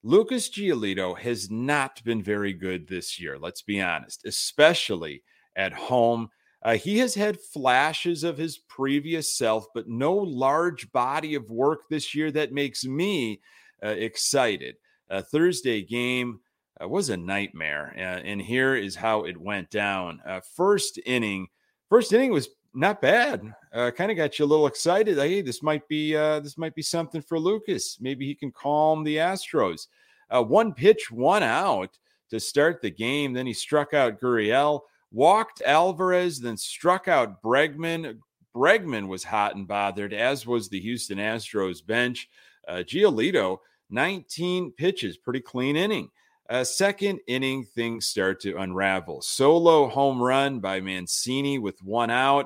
Lucas 0.04 0.50
Giolito 0.50 1.18
has 1.18 1.52
not 1.52 2.04
been 2.04 2.24
very 2.24 2.54
good 2.54 2.88
this 2.88 3.20
year, 3.20 3.38
let's 3.38 3.62
be 3.62 3.80
honest, 3.80 4.26
especially 4.26 5.24
at 5.56 5.74
home. 5.74 6.30
Uh, 6.64 6.76
he 6.76 6.98
has 7.00 7.14
had 7.14 7.40
flashes 7.40 8.24
of 8.24 8.38
his 8.38 8.58
previous 8.58 9.38
self, 9.38 9.68
but 9.74 9.88
no 9.88 10.14
large 10.14 10.92
body 10.92 11.36
of 11.36 11.50
work 11.50 11.82
this 11.90 12.16
year 12.16 12.32
that 12.32 12.52
makes 12.52 12.84
me 12.86 13.40
uh, 13.84 13.90
excited. 13.90 14.76
A 15.10 15.22
Thursday 15.22 15.82
game, 15.82 16.40
uh, 16.82 16.88
was 16.88 17.10
a 17.10 17.18
nightmare. 17.18 17.94
Uh, 17.96 18.22
and 18.24 18.42
here 18.42 18.76
is 18.76 18.96
how 18.96 19.24
it 19.24 19.40
went 19.40 19.70
down. 19.70 20.22
Uh, 20.26 20.40
first 20.40 21.00
inning, 21.06 21.48
first 21.90 22.14
inning 22.14 22.32
was 22.32 22.50
not 22.74 23.02
bad. 23.02 23.42
Kind 23.74 24.12
of 24.12 24.18
got 24.18 24.38
you 24.38 24.46
a 24.46 24.48
little 24.48 24.68
excited. 24.68 25.18
Hey, 25.18 25.42
this 25.42 25.64
might 25.64 25.88
be 25.88 26.14
this 26.14 26.58
might 26.58 26.76
be 26.76 26.84
something 26.84 27.22
for 27.22 27.40
Lucas. 27.40 27.98
Maybe 28.00 28.28
he 28.28 28.36
can 28.36 28.52
calm 28.52 29.04
the 29.04 29.16
Astros. 29.16 29.88
One 30.30 30.74
pitch, 30.74 31.10
one 31.10 31.42
out 31.42 31.98
to 32.30 32.40
start 32.40 32.82
the 32.82 32.92
game. 32.92 33.34
Then 33.34 33.48
he 33.48 33.54
struck 33.54 33.96
out 33.96 34.22
Gurriel, 34.22 34.82
walked 35.18 35.64
Alvarez, 35.66 36.40
then 36.40 36.56
struck 36.56 37.08
out 37.08 37.42
Bregman. 37.42 38.20
Bregman 38.56 39.08
was 39.08 39.24
hot 39.24 39.56
and 39.56 39.68
bothered, 39.68 40.14
as 40.14 40.46
was 40.46 40.70
the 40.70 40.80
Houston 40.80 41.18
Astros 41.18 41.84
bench. 41.86 42.30
Uh, 42.68 42.84
Giolito, 42.86 43.58
19 43.90 44.74
pitches, 44.74 45.18
pretty 45.18 45.40
clean 45.42 45.76
inning. 45.76 46.10
Uh, 46.48 46.64
second 46.64 47.20
inning, 47.26 47.66
things 47.66 48.06
start 48.06 48.40
to 48.42 48.58
unravel. 48.58 49.24
Solo 49.24 49.88
home 49.88 50.22
run 50.22 50.60
by 50.60 50.80
Mancini 50.80 51.58
with 51.58 51.82
one 51.82 52.12
out. 52.12 52.46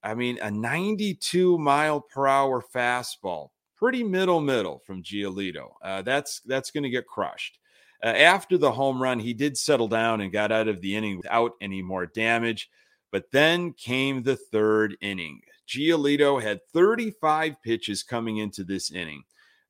I 0.00 0.14
mean, 0.14 0.38
a 0.40 0.50
92 0.50 1.58
mile 1.58 2.00
per 2.00 2.28
hour 2.28 2.62
fastball, 2.72 3.48
pretty 3.76 4.04
middle 4.04 4.40
middle 4.40 4.78
from 4.86 5.02
Giolito. 5.02 5.70
Uh, 5.82 6.02
that's 6.02 6.40
that's 6.46 6.70
going 6.70 6.84
to 6.84 6.90
get 6.90 7.08
crushed. 7.08 7.58
Uh, 8.02 8.08
after 8.08 8.58
the 8.58 8.70
home 8.70 9.02
run, 9.02 9.18
he 9.18 9.34
did 9.34 9.56
settle 9.56 9.88
down 9.88 10.20
and 10.20 10.32
got 10.32 10.52
out 10.52 10.68
of 10.68 10.80
the 10.80 10.94
inning 10.94 11.16
without 11.16 11.52
any 11.60 11.82
more 11.82 12.06
damage. 12.06 12.70
But 13.12 13.30
then 13.30 13.72
came 13.72 14.22
the 14.22 14.36
third 14.36 14.96
inning. 15.00 15.40
Giolito 15.68 16.40
had 16.40 16.60
35 16.72 17.60
pitches 17.62 18.02
coming 18.02 18.38
into 18.38 18.64
this 18.64 18.92
inning, 18.92 19.22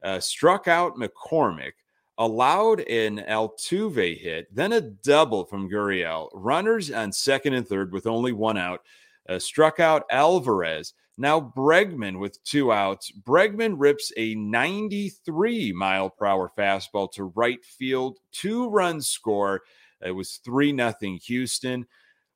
uh, 0.02 0.20
struck 0.20 0.68
out 0.68 0.96
McCormick 0.96 1.72
allowed 2.18 2.80
an 2.80 3.18
Altuve 3.28 4.18
hit, 4.18 4.54
then 4.54 4.72
a 4.72 4.80
double 4.80 5.44
from 5.44 5.68
Gurriel. 5.68 6.28
Runners 6.32 6.90
on 6.90 7.12
second 7.12 7.54
and 7.54 7.66
third 7.66 7.92
with 7.92 8.06
only 8.06 8.32
one 8.32 8.56
out. 8.56 8.80
Uh, 9.28 9.38
struck 9.38 9.80
out 9.80 10.04
Alvarez. 10.10 10.94
Now 11.18 11.40
Bregman 11.40 12.18
with 12.18 12.42
two 12.44 12.72
outs. 12.72 13.10
Bregman 13.10 13.76
rips 13.78 14.12
a 14.16 14.34
93 14.34 15.72
mile 15.72 16.10
per 16.10 16.26
hour 16.26 16.50
fastball 16.56 17.10
to 17.12 17.24
right 17.24 17.64
field. 17.64 18.18
Two 18.32 18.68
run 18.68 19.00
score. 19.00 19.62
It 20.04 20.10
was 20.10 20.40
3 20.44 20.72
nothing 20.72 21.18
Houston. 21.24 21.86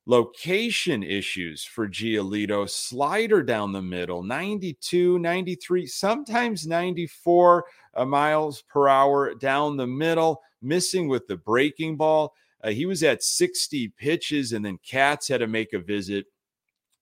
Location 0.07 1.03
issues 1.03 1.63
for 1.63 1.87
Giolito. 1.87 2.67
Slider 2.67 3.43
down 3.43 3.71
the 3.71 3.83
middle, 3.83 4.23
92, 4.23 5.19
93, 5.19 5.85
sometimes 5.85 6.65
94 6.65 7.65
uh, 7.93 8.05
miles 8.05 8.63
per 8.63 8.87
hour 8.87 9.35
down 9.35 9.77
the 9.77 9.85
middle, 9.85 10.41
missing 10.63 11.07
with 11.07 11.27
the 11.27 11.37
breaking 11.37 11.97
ball. 11.97 12.33
Uh, 12.63 12.71
he 12.71 12.87
was 12.87 13.03
at 13.03 13.23
60 13.23 13.89
pitches, 13.89 14.53
and 14.53 14.65
then 14.65 14.79
Katz 14.83 15.27
had 15.27 15.39
to 15.39 15.47
make 15.47 15.73
a 15.73 15.79
visit. 15.79 16.25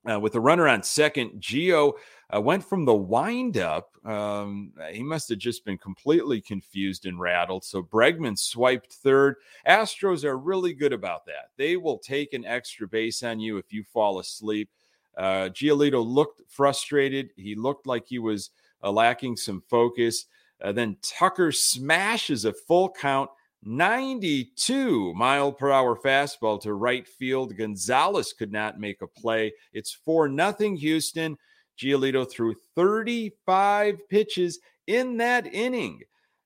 Uh, 0.10 0.20
with 0.20 0.34
the 0.34 0.40
runner 0.40 0.68
on 0.68 0.82
second, 0.82 1.42
Geo 1.42 1.96
uh, 2.34 2.40
went 2.40 2.64
from 2.64 2.86
the 2.86 2.96
windup. 2.96 3.90
Um, 4.06 4.72
he 4.92 5.04
must 5.04 5.28
have 5.30 5.40
just 5.40 5.66
been 5.66 5.78
completely 5.78 6.40
confused 6.40 7.06
and 7.06 7.20
rattled. 7.20 7.66
So 7.66 7.84
Bregman 7.84 8.38
swiped 8.38 8.94
third. 8.94 9.36
Astros 9.68 10.24
are 10.24 10.38
really 10.38 10.74
good 10.74 10.94
about 10.94 11.26
that. 11.26 11.50
They 11.58 11.76
will 11.76 11.98
take 11.98 12.34
an 12.34 12.46
extra 12.46 12.88
base 12.88 13.24
on 13.24 13.40
you 13.40 13.58
if 13.58 13.74
you 13.74 13.84
fall 13.84 14.20
asleep. 14.20 14.70
Uh, 15.18 15.50
Giolito 15.50 16.06
looked 16.06 16.42
frustrated. 16.48 17.32
He 17.36 17.56
looked 17.56 17.86
like 17.86 18.06
he 18.08 18.20
was 18.20 18.52
uh, 18.82 18.92
lacking 18.92 19.36
some 19.36 19.62
focus. 19.70 20.26
Uh, 20.62 20.72
then 20.72 20.96
Tucker 21.02 21.52
smashes 21.52 22.46
a 22.46 22.54
full 22.54 22.90
count 22.90 23.30
92 23.64 25.14
mile 25.16 25.52
per 25.52 25.72
hour 25.72 25.96
fastball 25.96 26.62
to 26.62 26.74
right 26.74 27.08
field. 27.08 27.56
Gonzalez 27.58 28.34
could 28.34 28.52
not 28.52 28.80
make 28.80 29.02
a 29.02 29.08
play. 29.08 29.54
It's 29.74 29.92
4 29.94 30.30
nothing 30.30 30.76
Houston. 30.78 31.38
Giolito 31.78 32.30
threw 32.30 32.56
35 32.76 34.10
pitches 34.10 34.60
in 34.88 35.18
that 35.18 35.48
inning. 35.54 36.02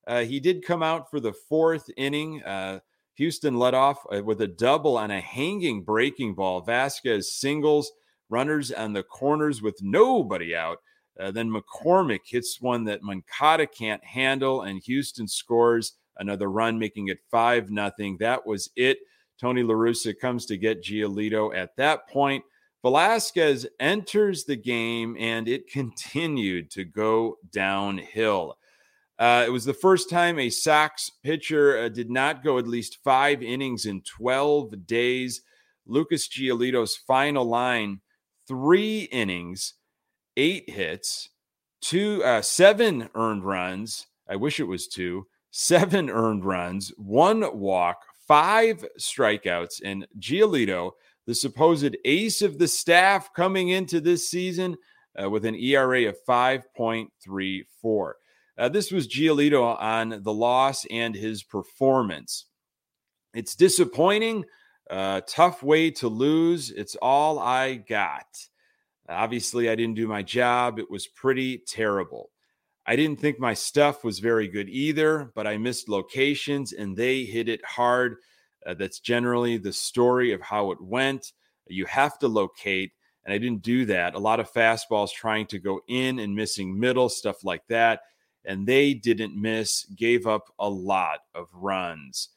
Uh, 0.05 0.23
he 0.23 0.39
did 0.39 0.65
come 0.65 0.83
out 0.83 1.09
for 1.09 1.19
the 1.19 1.33
fourth 1.33 1.89
inning. 1.97 2.43
Uh, 2.43 2.79
Houston 3.15 3.57
led 3.57 3.73
off 3.73 4.03
uh, 4.13 4.23
with 4.23 4.41
a 4.41 4.47
double 4.47 4.97
on 4.97 5.11
a 5.11 5.21
hanging 5.21 5.83
breaking 5.83 6.35
ball. 6.35 6.63
Vazquez 6.65 7.25
singles, 7.25 7.91
runners 8.29 8.71
on 8.71 8.93
the 8.93 9.03
corners 9.03 9.61
with 9.61 9.77
nobody 9.81 10.55
out. 10.55 10.79
Uh, 11.19 11.31
then 11.31 11.49
McCormick 11.49 12.21
hits 12.25 12.59
one 12.59 12.83
that 12.85 13.03
Moncada 13.03 13.67
can't 13.67 14.03
handle, 14.03 14.63
and 14.63 14.81
Houston 14.83 15.27
scores 15.27 15.93
another 16.17 16.49
run, 16.49 16.79
making 16.79 17.07
it 17.07 17.19
5 17.31 17.69
nothing. 17.69 18.17
That 18.19 18.45
was 18.45 18.69
it. 18.75 18.99
Tony 19.39 19.63
La 19.63 19.73
Russa 19.73 20.17
comes 20.17 20.45
to 20.47 20.57
get 20.57 20.83
Giolito 20.83 21.55
at 21.55 21.75
that 21.77 22.07
point. 22.09 22.43
Velasquez 22.81 23.65
enters 23.79 24.43
the 24.43 24.55
game 24.55 25.15
and 25.19 25.47
it 25.47 25.67
continued 25.71 26.69
to 26.71 26.83
go 26.83 27.37
downhill. 27.51 28.57
Uh, 29.19 29.43
it 29.45 29.51
was 29.51 29.63
the 29.63 29.73
first 29.73 30.09
time 30.09 30.39
a 30.39 30.49
Sox 30.49 31.11
pitcher 31.23 31.77
uh, 31.77 31.89
did 31.89 32.09
not 32.09 32.43
go 32.43 32.57
at 32.57 32.67
least 32.67 32.97
five 33.03 33.43
innings 33.43 33.85
in 33.85 34.01
12 34.01 34.85
days. 34.85 35.41
Lucas 35.85 36.27
Giolito's 36.27 36.95
final 36.95 37.45
line 37.45 38.01
three 38.47 39.03
innings, 39.11 39.75
eight 40.35 40.69
hits, 40.69 41.29
two, 41.81 42.23
uh, 42.23 42.41
seven 42.41 43.09
earned 43.15 43.45
runs. 43.45 44.07
I 44.27 44.35
wish 44.35 44.59
it 44.59 44.67
was 44.67 44.87
two, 44.87 45.27
seven 45.55 46.09
earned 46.09 46.43
runs, 46.43 46.91
one 46.97 47.57
walk, 47.57 48.01
five 48.27 48.83
strikeouts, 48.99 49.81
and 49.85 50.07
Giolito 50.19 50.91
the 51.25 51.35
supposed 51.35 51.95
ace 52.05 52.41
of 52.41 52.57
the 52.57 52.67
staff 52.67 53.33
coming 53.33 53.69
into 53.69 54.01
this 54.01 54.29
season, 54.29 54.75
uh, 55.21 55.29
with 55.29 55.45
an 55.45 55.55
ERA 55.55 56.09
of 56.09 56.17
5.34. 56.27 58.11
Uh, 58.57 58.69
this 58.69 58.91
was 58.91 59.07
Giolito 59.07 59.79
on 59.79 60.21
the 60.21 60.33
loss 60.33 60.85
and 60.91 61.15
his 61.15 61.43
performance. 61.43 62.45
It's 63.33 63.55
disappointing. 63.55 64.45
Uh, 64.89 65.21
tough 65.27 65.63
way 65.63 65.89
to 65.91 66.07
lose. 66.07 66.71
It's 66.71 66.95
all 67.01 67.39
I 67.39 67.75
got. 67.75 68.27
Obviously, 69.07 69.69
I 69.69 69.75
didn't 69.75 69.95
do 69.95 70.07
my 70.07 70.23
job. 70.23 70.77
It 70.77 70.89
was 70.89 71.07
pretty 71.07 71.59
terrible. 71.59 72.31
I 72.85 72.95
didn't 72.95 73.19
think 73.19 73.39
my 73.39 73.53
stuff 73.53 74.03
was 74.03 74.19
very 74.19 74.47
good 74.47 74.69
either, 74.69 75.31
but 75.35 75.47
I 75.47 75.57
missed 75.57 75.87
locations 75.87 76.73
and 76.73 76.97
they 76.97 77.23
hit 77.23 77.47
it 77.47 77.63
hard. 77.63 78.17
Uh, 78.65 78.73
that's 78.73 78.99
generally 78.99 79.57
the 79.57 79.73
story 79.73 80.33
of 80.33 80.41
how 80.41 80.71
it 80.71 80.81
went. 80.81 81.31
You 81.67 81.85
have 81.85 82.19
to 82.19 82.27
locate, 82.27 82.91
and 83.25 83.33
I 83.33 83.37
didn't 83.37 83.61
do 83.61 83.85
that. 83.85 84.15
A 84.15 84.19
lot 84.19 84.39
of 84.39 84.51
fastballs 84.51 85.11
trying 85.11 85.47
to 85.47 85.59
go 85.59 85.81
in 85.87 86.19
and 86.19 86.35
missing 86.35 86.77
middle, 86.77 87.09
stuff 87.09 87.43
like 87.43 87.65
that. 87.67 88.01
And 88.45 88.67
they 88.67 88.93
didn't 88.93 89.41
miss, 89.41 89.85
gave 89.95 90.27
up 90.27 90.53
a 90.59 90.69
lot 90.69 91.19
of 91.33 91.47
runs. 91.53 92.29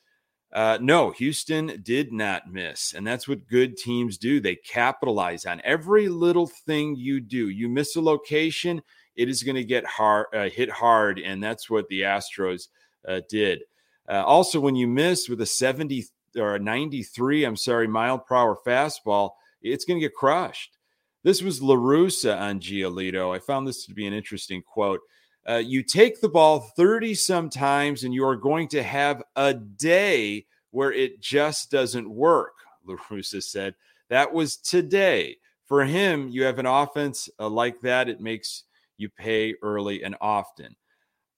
Uh, 0.53 0.79
no, 0.81 1.11
Houston 1.11 1.81
did 1.83 2.13
not 2.13 2.51
miss. 2.51 2.95
And 2.95 3.05
that's 3.05 3.27
what 3.27 3.49
good 3.49 3.77
teams 3.77 4.17
do. 4.17 4.39
They 4.41 4.55
capitalize 4.55 5.45
on 5.45 5.61
every 5.65 6.09
little 6.09 6.47
thing 6.47 6.95
you 6.95 7.21
do. 7.21 7.49
You 7.49 7.69
miss 7.69 7.97
a 7.97 8.01
location, 8.01 8.81
it 9.17 9.29
is 9.29 9.43
going 9.43 9.57
to 9.57 9.65
get 9.65 9.85
hard, 9.85 10.27
uh, 10.35 10.49
hit 10.49 10.71
hard. 10.71 11.19
And 11.19 11.43
that's 11.43 11.71
what 11.71 11.89
the 11.89 12.03
Astros 12.03 12.69
uh, 13.07 13.21
did. 13.29 13.63
Uh, 14.09 14.23
also, 14.25 14.61
when 14.61 14.77
you 14.77 14.87
miss 14.87 15.29
with 15.29 15.41
a 15.41 15.47
70 15.47 16.05
or 16.37 16.57
a 16.57 16.59
93, 16.59 17.45
I'm 17.45 17.57
sorry, 17.57 17.89
mile 17.89 18.19
per 18.19 18.37
hour 18.37 18.59
fastball, 18.67 19.31
it's 19.63 19.85
going 19.85 19.99
to 19.99 20.07
get 20.07 20.15
crushed. 20.15 20.77
This 21.23 21.43
was 21.43 21.61
La 21.61 21.75
Russa 21.75 22.41
on 22.41 22.61
Giolito. 22.61 23.35
I 23.35 23.41
found 23.41 23.67
this 23.67 23.85
to 23.87 23.95
be 23.95 24.07
an 24.07 24.13
interesting 24.13 24.63
quote. 24.63 25.01
Uh, 25.49 25.57
you 25.57 25.83
take 25.83 26.21
the 26.21 26.29
ball 26.29 26.61
30 26.77 27.15
sometimes, 27.15 28.05
and 28.05 28.13
you 28.13 28.25
are 28.27 28.37
going 28.37 28.69
to 28.69 28.83
have 28.83 29.23
a 29.35 29.55
day 29.55 30.47
where 30.71 30.93
it 30.93 31.21
just 31.21 31.71
doesn't 31.71 32.09
work, 32.09 32.55
La 32.85 32.97
Russa 32.97 33.43
said. 33.43 33.75
That 34.09 34.33
was 34.33 34.57
today. 34.57 35.39
For 35.65 35.85
him, 35.85 36.29
you 36.29 36.45
have 36.45 36.61
an 36.61 36.67
offense 36.67 37.29
uh, 37.41 37.49
like 37.49 37.81
that, 37.81 38.09
it 38.09 38.21
makes 38.21 38.65
you 38.99 39.09
pay 39.09 39.55
early 39.63 40.03
and 40.03 40.17
often. 40.21 40.77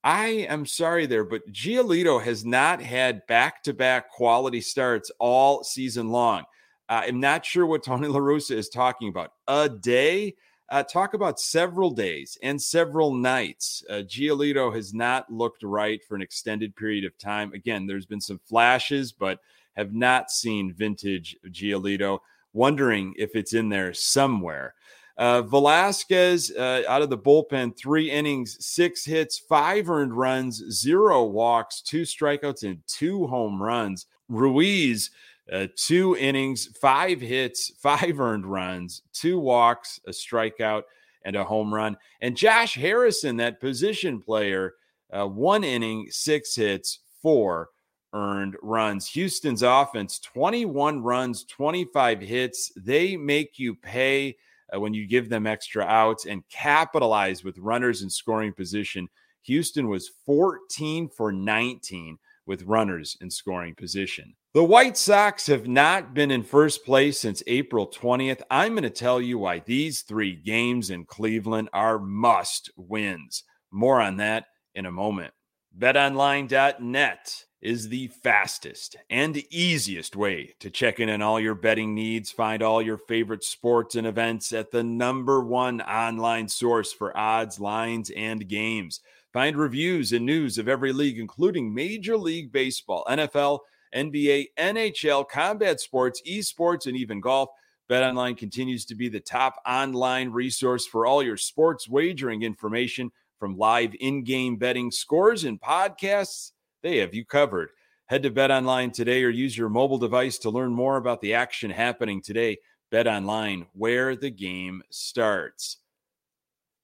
I 0.05 0.27
am 0.49 0.65
sorry 0.65 1.07
there, 1.07 1.25
but 1.25 1.51
Giolito 1.51 2.23
has 2.23 2.45
not 2.45 2.81
had 2.81 3.27
back 3.27 3.63
to 3.65 3.75
back 3.75 4.11
quality 4.11 4.61
starts 4.61 5.11
all 5.19 5.65
season 5.65 6.09
long. 6.11 6.45
Uh, 6.89 7.03
I'm 7.07 7.21
not 7.21 7.45
sure 7.45 7.67
what 7.67 7.83
Tony 7.83 8.09
La 8.09 8.21
Russa 8.21 8.53
is 8.53 8.69
talking 8.69 9.09
about. 9.09 9.33
A 9.49 9.69
day? 9.69 10.35
Uh, 10.71 10.83
talk 10.83 11.15
about 11.15 11.41
several 11.41 11.91
days 11.91 12.37
and 12.43 12.61
several 12.61 13.15
nights. 13.15 13.83
Uh, 13.89 14.03
Giolito 14.07 14.75
has 14.75 14.93
not 14.93 15.31
looked 15.33 15.63
right 15.63 16.05
for 16.05 16.15
an 16.15 16.21
extended 16.21 16.77
period 16.77 17.05
of 17.07 17.17
time. 17.17 17.53
Again, 17.55 17.87
there's 17.87 18.05
been 18.05 18.21
some 18.21 18.39
flashes, 18.47 19.11
but 19.11 19.41
have 19.77 19.95
not 19.95 20.31
seen 20.31 20.75
vintage 20.75 21.37
Giolito. 21.47 22.19
Wondering 22.53 23.15
if 23.17 23.35
it's 23.35 23.55
in 23.55 23.69
there 23.69 23.95
somewhere. 23.95 24.75
Uh, 25.19 25.43
Velasquez 25.43 26.53
uh, 26.57 26.83
out 26.89 27.03
of 27.03 27.11
the 27.11 27.19
bullpen, 27.19 27.77
three 27.77 28.09
innings, 28.09 28.65
six 28.65 29.05
hits, 29.05 29.37
five 29.37 29.91
earned 29.91 30.17
runs, 30.17 30.63
zero 30.71 31.25
walks, 31.25 31.83
two 31.83 32.03
strikeouts, 32.03 32.63
and 32.63 32.79
two 32.87 33.27
home 33.27 33.61
runs. 33.61 34.07
Ruiz 34.29 35.11
uh, 35.53 35.67
two 35.77 36.17
innings, 36.17 36.67
five 36.81 37.21
hits, 37.21 37.73
five 37.79 38.21
earned 38.21 38.47
runs, 38.47 39.03
two 39.13 39.39
walks, 39.39 40.01
a 40.07 40.11
strikeout, 40.11 40.83
and 41.25 41.37
a 41.37 41.45
home 41.45 41.75
run. 41.75 41.97
And 42.21 42.37
Josh 42.37 42.75
Harrison, 42.75 43.37
that 43.39 43.61
position 43.61 44.21
player, 44.21 44.75
uh, 45.13 45.27
one 45.27 45.65
inning, 45.65 46.09
six 46.11 46.55
hits, 46.55 47.01
four 47.23 47.71
earned 48.13 48.57
runs. 48.63 49.09
Houston's 49.09 49.63
offense 49.63 50.19
21 50.21 51.03
runs, 51.03 51.45
25 51.45 52.21
hits. 52.21 52.73
They 52.77 53.17
make 53.17 53.59
you 53.59 53.75
pay 53.75 54.37
uh, 54.75 54.81
when 54.81 54.95
you 54.95 55.07
give 55.07 55.29
them 55.29 55.47
extra 55.47 55.85
outs 55.85 56.27
and 56.27 56.47
capitalize 56.49 57.45
with 57.45 57.59
runners 57.59 58.03
in 58.03 58.11
scoring 58.11 58.53
position. 58.53 59.09
Houston 59.43 59.89
was 59.89 60.11
14 60.27 61.09
for 61.09 61.33
19 61.33 62.19
with 62.47 62.63
runners 62.63 63.17
in 63.21 63.31
scoring 63.31 63.75
position. 63.75 64.35
The 64.55 64.65
White 64.65 64.97
Sox 64.97 65.47
have 65.47 65.69
not 65.69 66.15
been 66.15 66.31
in 66.31 66.43
first 66.43 66.85
place 66.85 67.19
since 67.19 67.43
April 67.47 67.87
20th. 67.87 68.41
I'm 68.51 68.73
going 68.73 68.83
to 68.83 68.91
tell 68.91 69.21
you 69.21 69.39
why 69.39 69.61
these 69.61 70.03
three 70.03 70.35
games 70.35 70.91
in 70.91 71.05
Cleveland 71.05 71.69
are 71.73 71.99
must 71.99 72.71
wins. 72.77 73.45
More 73.71 74.01
on 74.01 74.17
that 74.17 74.47
in 74.75 74.87
a 74.87 74.93
moment. 74.93 75.33
BetOnline.net 75.79 77.45
is 77.61 77.89
the 77.89 78.07
fastest 78.09 78.97
and 79.11 79.37
easiest 79.53 80.15
way 80.15 80.55
to 80.61 80.71
check 80.71 81.01
in 81.01 81.11
on 81.11 81.23
all 81.23 81.41
your 81.41 81.55
betting 81.55 81.95
needs. 81.95 82.31
Find 82.31 82.63
all 82.63 82.81
your 82.81 82.99
favorite 82.99 83.43
sports 83.43 83.97
and 83.97 84.07
events 84.07 84.53
at 84.53 84.71
the 84.71 84.85
number 84.85 85.41
one 85.43 85.81
online 85.81 86.49
source 86.49 86.93
for 86.93 87.17
odds, 87.17 87.59
lines, 87.59 88.11
and 88.11 88.47
games. 88.49 89.01
Find 89.33 89.57
reviews 89.57 90.13
and 90.13 90.25
news 90.25 90.57
of 90.57 90.69
every 90.69 90.93
league, 90.93 91.19
including 91.19 91.75
Major 91.75 92.17
League 92.17 92.53
Baseball, 92.53 93.05
NFL, 93.09 93.61
NBA, 93.95 94.47
NHL, 94.59 95.29
combat 95.29 95.81
sports, 95.81 96.23
esports, 96.27 96.87
and 96.87 96.97
even 96.97 97.21
golf. 97.21 97.51
BetOnline 97.91 98.37
continues 98.37 98.85
to 98.85 98.95
be 98.95 99.09
the 99.09 99.21
top 99.21 99.61
online 99.67 100.31
resource 100.31 100.87
for 100.87 101.07
all 101.07 101.23
your 101.23 101.37
sports 101.39 101.89
wagering 101.89 102.43
information 102.43 103.11
from 103.39 103.57
live 103.57 103.95
in-game 103.99 104.57
betting 104.57 104.91
scores 104.91 105.45
and 105.45 105.61
podcasts. 105.61 106.53
They 106.83 106.99
have 106.99 107.15
you 107.15 107.25
covered. 107.25 107.71
Head 108.07 108.23
to 108.23 108.31
BetOnline 108.31 108.93
today 108.93 109.25
or 109.25 109.31
use 109.31 109.57
your 109.57 109.69
mobile 109.69 109.99
device 109.99 110.39
to 110.39 110.51
learn 110.51 110.73
more 110.73 110.97
about 110.97 111.21
the 111.21 111.35
action 111.35 111.71
happening 111.71 112.23
today. 112.23 112.59
BetOnline, 112.93 113.67
where 113.75 114.17
the 114.17 114.31
game 114.31 114.83
starts. 114.91 115.79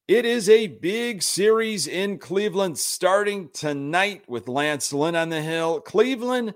It 0.07 0.27
is 0.27 0.51
a 0.51 0.67
big 0.67 1.23
series 1.23 1.87
in 1.87 2.19
Cleveland 2.19 2.79
starting 2.79 3.49
tonight 3.55 4.25
with 4.29 4.49
Lance 4.49 4.93
Lynn 4.93 5.17
on 5.17 5.31
the 5.31 5.41
hill. 5.41 5.81
Cleveland 5.81 6.55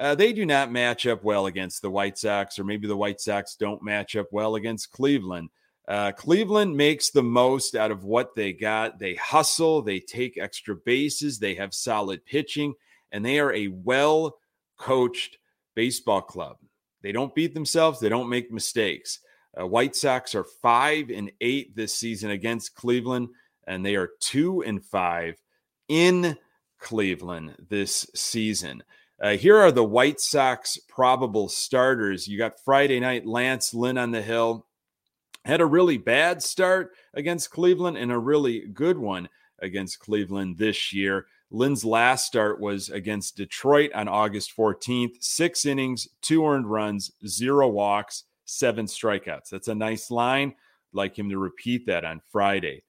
uh, 0.00 0.14
they 0.14 0.32
do 0.32 0.46
not 0.46 0.72
match 0.72 1.06
up 1.06 1.22
well 1.22 1.44
against 1.44 1.82
the 1.82 1.90
White 1.90 2.16
Sox, 2.16 2.58
or 2.58 2.64
maybe 2.64 2.88
the 2.88 2.96
White 2.96 3.20
Sox 3.20 3.54
don't 3.54 3.82
match 3.82 4.16
up 4.16 4.28
well 4.32 4.54
against 4.54 4.92
Cleveland. 4.92 5.50
Uh, 5.90 6.12
Cleveland 6.12 6.76
makes 6.76 7.10
the 7.10 7.22
most 7.22 7.74
out 7.74 7.90
of 7.90 8.04
what 8.04 8.36
they 8.36 8.52
got. 8.52 9.00
They 9.00 9.16
hustle, 9.16 9.82
they 9.82 9.98
take 9.98 10.38
extra 10.38 10.76
bases, 10.76 11.40
they 11.40 11.56
have 11.56 11.74
solid 11.74 12.24
pitching, 12.24 12.74
and 13.10 13.24
they 13.24 13.40
are 13.40 13.52
a 13.52 13.66
well 13.66 14.38
coached 14.78 15.38
baseball 15.74 16.22
club. 16.22 16.58
They 17.02 17.10
don't 17.10 17.34
beat 17.34 17.54
themselves, 17.54 17.98
they 17.98 18.08
don't 18.08 18.28
make 18.28 18.52
mistakes. 18.52 19.18
Uh, 19.60 19.66
White 19.66 19.96
Sox 19.96 20.32
are 20.36 20.44
five 20.44 21.10
and 21.10 21.32
eight 21.40 21.74
this 21.74 21.92
season 21.92 22.30
against 22.30 22.76
Cleveland, 22.76 23.30
and 23.66 23.84
they 23.84 23.96
are 23.96 24.10
two 24.20 24.62
and 24.62 24.84
five 24.84 25.42
in 25.88 26.36
Cleveland 26.78 27.56
this 27.68 28.06
season. 28.14 28.84
Uh, 29.20 29.30
here 29.30 29.56
are 29.56 29.72
the 29.72 29.82
White 29.82 30.20
Sox 30.20 30.78
probable 30.88 31.48
starters. 31.48 32.28
You 32.28 32.38
got 32.38 32.60
Friday 32.64 33.00
night 33.00 33.26
Lance 33.26 33.74
Lynn 33.74 33.98
on 33.98 34.12
the 34.12 34.22
hill. 34.22 34.68
Had 35.44 35.60
a 35.60 35.66
really 35.66 35.98
bad 35.98 36.42
start 36.42 36.92
against 37.14 37.50
Cleveland 37.50 37.96
and 37.96 38.12
a 38.12 38.18
really 38.18 38.66
good 38.66 38.98
one 38.98 39.28
against 39.60 40.00
Cleveland 40.00 40.58
this 40.58 40.92
year. 40.92 41.26
Lynn's 41.50 41.84
last 41.84 42.26
start 42.26 42.60
was 42.60 42.90
against 42.90 43.36
Detroit 43.36 43.92
on 43.94 44.06
August 44.06 44.56
14th. 44.56 45.22
Six 45.22 45.66
innings, 45.66 46.08
two 46.22 46.46
earned 46.46 46.70
runs, 46.70 47.10
zero 47.26 47.68
walks, 47.68 48.24
seven 48.44 48.86
strikeouts. 48.86 49.48
That's 49.50 49.68
a 49.68 49.74
nice 49.74 50.10
line. 50.10 50.50
I'd 50.50 50.96
like 50.96 51.18
him 51.18 51.30
to 51.30 51.38
repeat 51.38 51.86
that 51.86 52.04
on 52.04 52.20
Friday. 52.30 52.82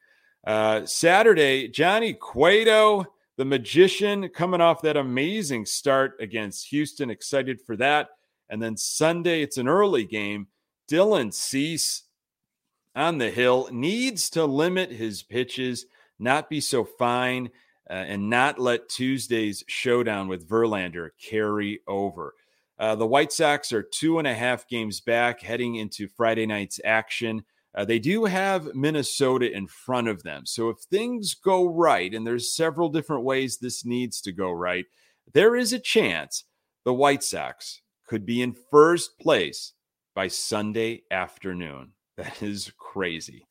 Uh, 0.45 0.85
Saturday, 0.85 1.67
Johnny 1.67 2.13
Cueto 2.13 3.07
the 3.41 3.45
magician 3.45 4.29
coming 4.29 4.61
off 4.61 4.83
that 4.83 4.97
amazing 4.97 5.65
start 5.65 6.15
against 6.19 6.67
Houston. 6.67 7.09
Excited 7.09 7.59
for 7.59 7.75
that. 7.77 8.09
And 8.49 8.61
then 8.61 8.77
Sunday, 8.77 9.41
it's 9.41 9.57
an 9.57 9.67
early 9.67 10.05
game. 10.05 10.45
Dylan 10.87 11.33
Cease 11.33 12.03
on 12.95 13.17
the 13.17 13.29
hill 13.29 13.69
needs 13.71 14.29
to 14.31 14.45
limit 14.45 14.91
his 14.91 15.23
pitches, 15.23 15.85
not 16.19 16.49
be 16.49 16.59
so 16.59 16.83
fine, 16.83 17.49
uh, 17.89 17.93
and 17.93 18.29
not 18.29 18.59
let 18.59 18.89
Tuesday's 18.89 19.63
showdown 19.67 20.27
with 20.27 20.47
Verlander 20.47 21.09
carry 21.21 21.81
over. 21.87 22.33
Uh, 22.79 22.95
the 22.95 23.07
White 23.07 23.31
Sox 23.31 23.71
are 23.71 23.83
two 23.83 24.17
and 24.17 24.27
a 24.27 24.33
half 24.33 24.67
games 24.67 25.01
back 25.01 25.41
heading 25.41 25.75
into 25.75 26.07
Friday 26.07 26.45
night's 26.45 26.79
action. 26.83 27.43
Uh, 27.75 27.85
they 27.85 27.99
do 27.99 28.25
have 28.25 28.73
Minnesota 28.75 29.51
in 29.51 29.67
front 29.67 30.07
of 30.07 30.23
them. 30.23 30.45
So 30.45 30.69
if 30.69 30.79
things 30.79 31.33
go 31.33 31.67
right, 31.67 32.13
and 32.13 32.25
there's 32.25 32.55
several 32.55 32.89
different 32.89 33.23
ways 33.23 33.57
this 33.57 33.85
needs 33.85 34.19
to 34.21 34.31
go 34.31 34.51
right, 34.51 34.85
there 35.33 35.55
is 35.55 35.71
a 35.71 35.79
chance 35.79 36.43
the 36.83 36.93
White 36.93 37.23
Sox 37.23 37.81
could 38.07 38.25
be 38.25 38.41
in 38.41 38.55
first 38.71 39.19
place 39.19 39.73
by 40.15 40.27
Sunday 40.27 41.03
afternoon. 41.11 41.91
That 42.21 42.43
is 42.43 42.71
crazy. 42.77 43.47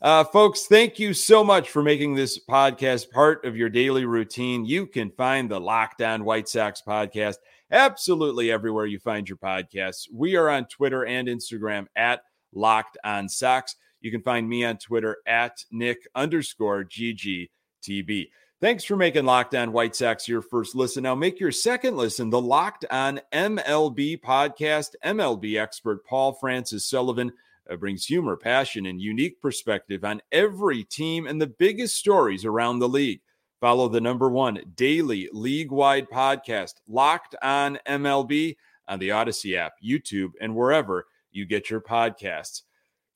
Uh, 0.00 0.24
folks, 0.24 0.64
thank 0.64 0.98
you 0.98 1.12
so 1.12 1.44
much 1.44 1.68
for 1.68 1.82
making 1.82 2.14
this 2.14 2.38
podcast 2.38 3.10
part 3.10 3.44
of 3.44 3.58
your 3.58 3.68
daily 3.68 4.06
routine. 4.06 4.64
You 4.64 4.86
can 4.86 5.10
find 5.10 5.50
the 5.50 5.60
Locked 5.60 6.00
On 6.00 6.24
White 6.24 6.48
Sox 6.48 6.80
podcast 6.86 7.36
absolutely 7.70 8.50
everywhere 8.50 8.86
you 8.86 8.98
find 8.98 9.28
your 9.28 9.36
podcasts. 9.36 10.08
We 10.10 10.34
are 10.36 10.48
on 10.48 10.64
Twitter 10.64 11.04
and 11.04 11.28
Instagram 11.28 11.88
at 11.94 12.22
Locked 12.54 12.96
On 13.04 13.28
Sox. 13.28 13.76
You 14.00 14.10
can 14.10 14.22
find 14.22 14.48
me 14.48 14.64
on 14.64 14.78
Twitter 14.78 15.18
at 15.26 15.62
Nick 15.70 16.08
underscore 16.14 16.84
GGTB. 16.84 18.28
Thanks 18.62 18.84
for 18.84 18.96
making 18.96 19.26
Locked 19.26 19.54
On 19.54 19.72
White 19.72 19.94
Sox 19.94 20.26
your 20.26 20.40
first 20.40 20.74
listen. 20.74 21.02
Now 21.02 21.14
make 21.14 21.38
your 21.38 21.52
second 21.52 21.98
listen 21.98 22.30
the 22.30 22.40
Locked 22.40 22.86
On 22.90 23.20
MLB 23.34 24.22
podcast. 24.22 24.94
MLB 25.04 25.60
expert 25.60 26.02
Paul 26.06 26.32
Francis 26.32 26.86
Sullivan 26.86 27.30
uh, 27.70 27.76
brings 27.76 28.04
humor, 28.04 28.36
passion, 28.36 28.86
and 28.86 29.00
unique 29.00 29.40
perspective 29.40 30.04
on 30.04 30.22
every 30.32 30.84
team 30.84 31.26
and 31.26 31.40
the 31.40 31.46
biggest 31.46 31.96
stories 31.96 32.44
around 32.44 32.78
the 32.78 32.88
league. 32.88 33.20
Follow 33.60 33.88
the 33.88 34.00
number 34.00 34.28
one 34.28 34.60
daily 34.74 35.28
league 35.32 35.72
wide 35.72 36.08
podcast, 36.10 36.74
Locked 36.86 37.34
On 37.42 37.78
MLB, 37.86 38.56
on 38.88 38.98
the 38.98 39.08
Audacy 39.08 39.56
app, 39.56 39.72
YouTube, 39.84 40.32
and 40.40 40.54
wherever 40.54 41.06
you 41.30 41.44
get 41.44 41.70
your 41.70 41.80
podcasts. 41.80 42.62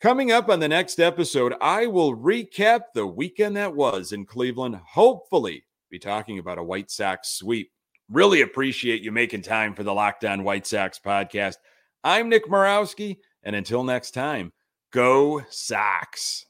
Coming 0.00 0.32
up 0.32 0.48
on 0.48 0.60
the 0.60 0.68
next 0.68 0.98
episode, 0.98 1.54
I 1.60 1.86
will 1.86 2.16
recap 2.16 2.80
the 2.94 3.06
weekend 3.06 3.56
that 3.56 3.74
was 3.74 4.12
in 4.12 4.24
Cleveland. 4.24 4.76
Hopefully, 4.76 5.64
be 5.90 5.98
talking 5.98 6.38
about 6.38 6.58
a 6.58 6.62
White 6.62 6.90
Sox 6.90 7.28
sweep. 7.30 7.70
Really 8.08 8.40
appreciate 8.40 9.02
you 9.02 9.12
making 9.12 9.42
time 9.42 9.74
for 9.74 9.82
the 9.82 9.92
Locked 9.92 10.24
On 10.24 10.42
White 10.42 10.66
Sox 10.66 10.98
podcast. 10.98 11.56
I'm 12.02 12.30
Nick 12.30 12.46
Morawski, 12.46 13.18
and 13.42 13.56
until 13.56 13.84
next 13.84 14.12
time, 14.12 14.52
go 14.92 15.42
Sox. 15.50 16.46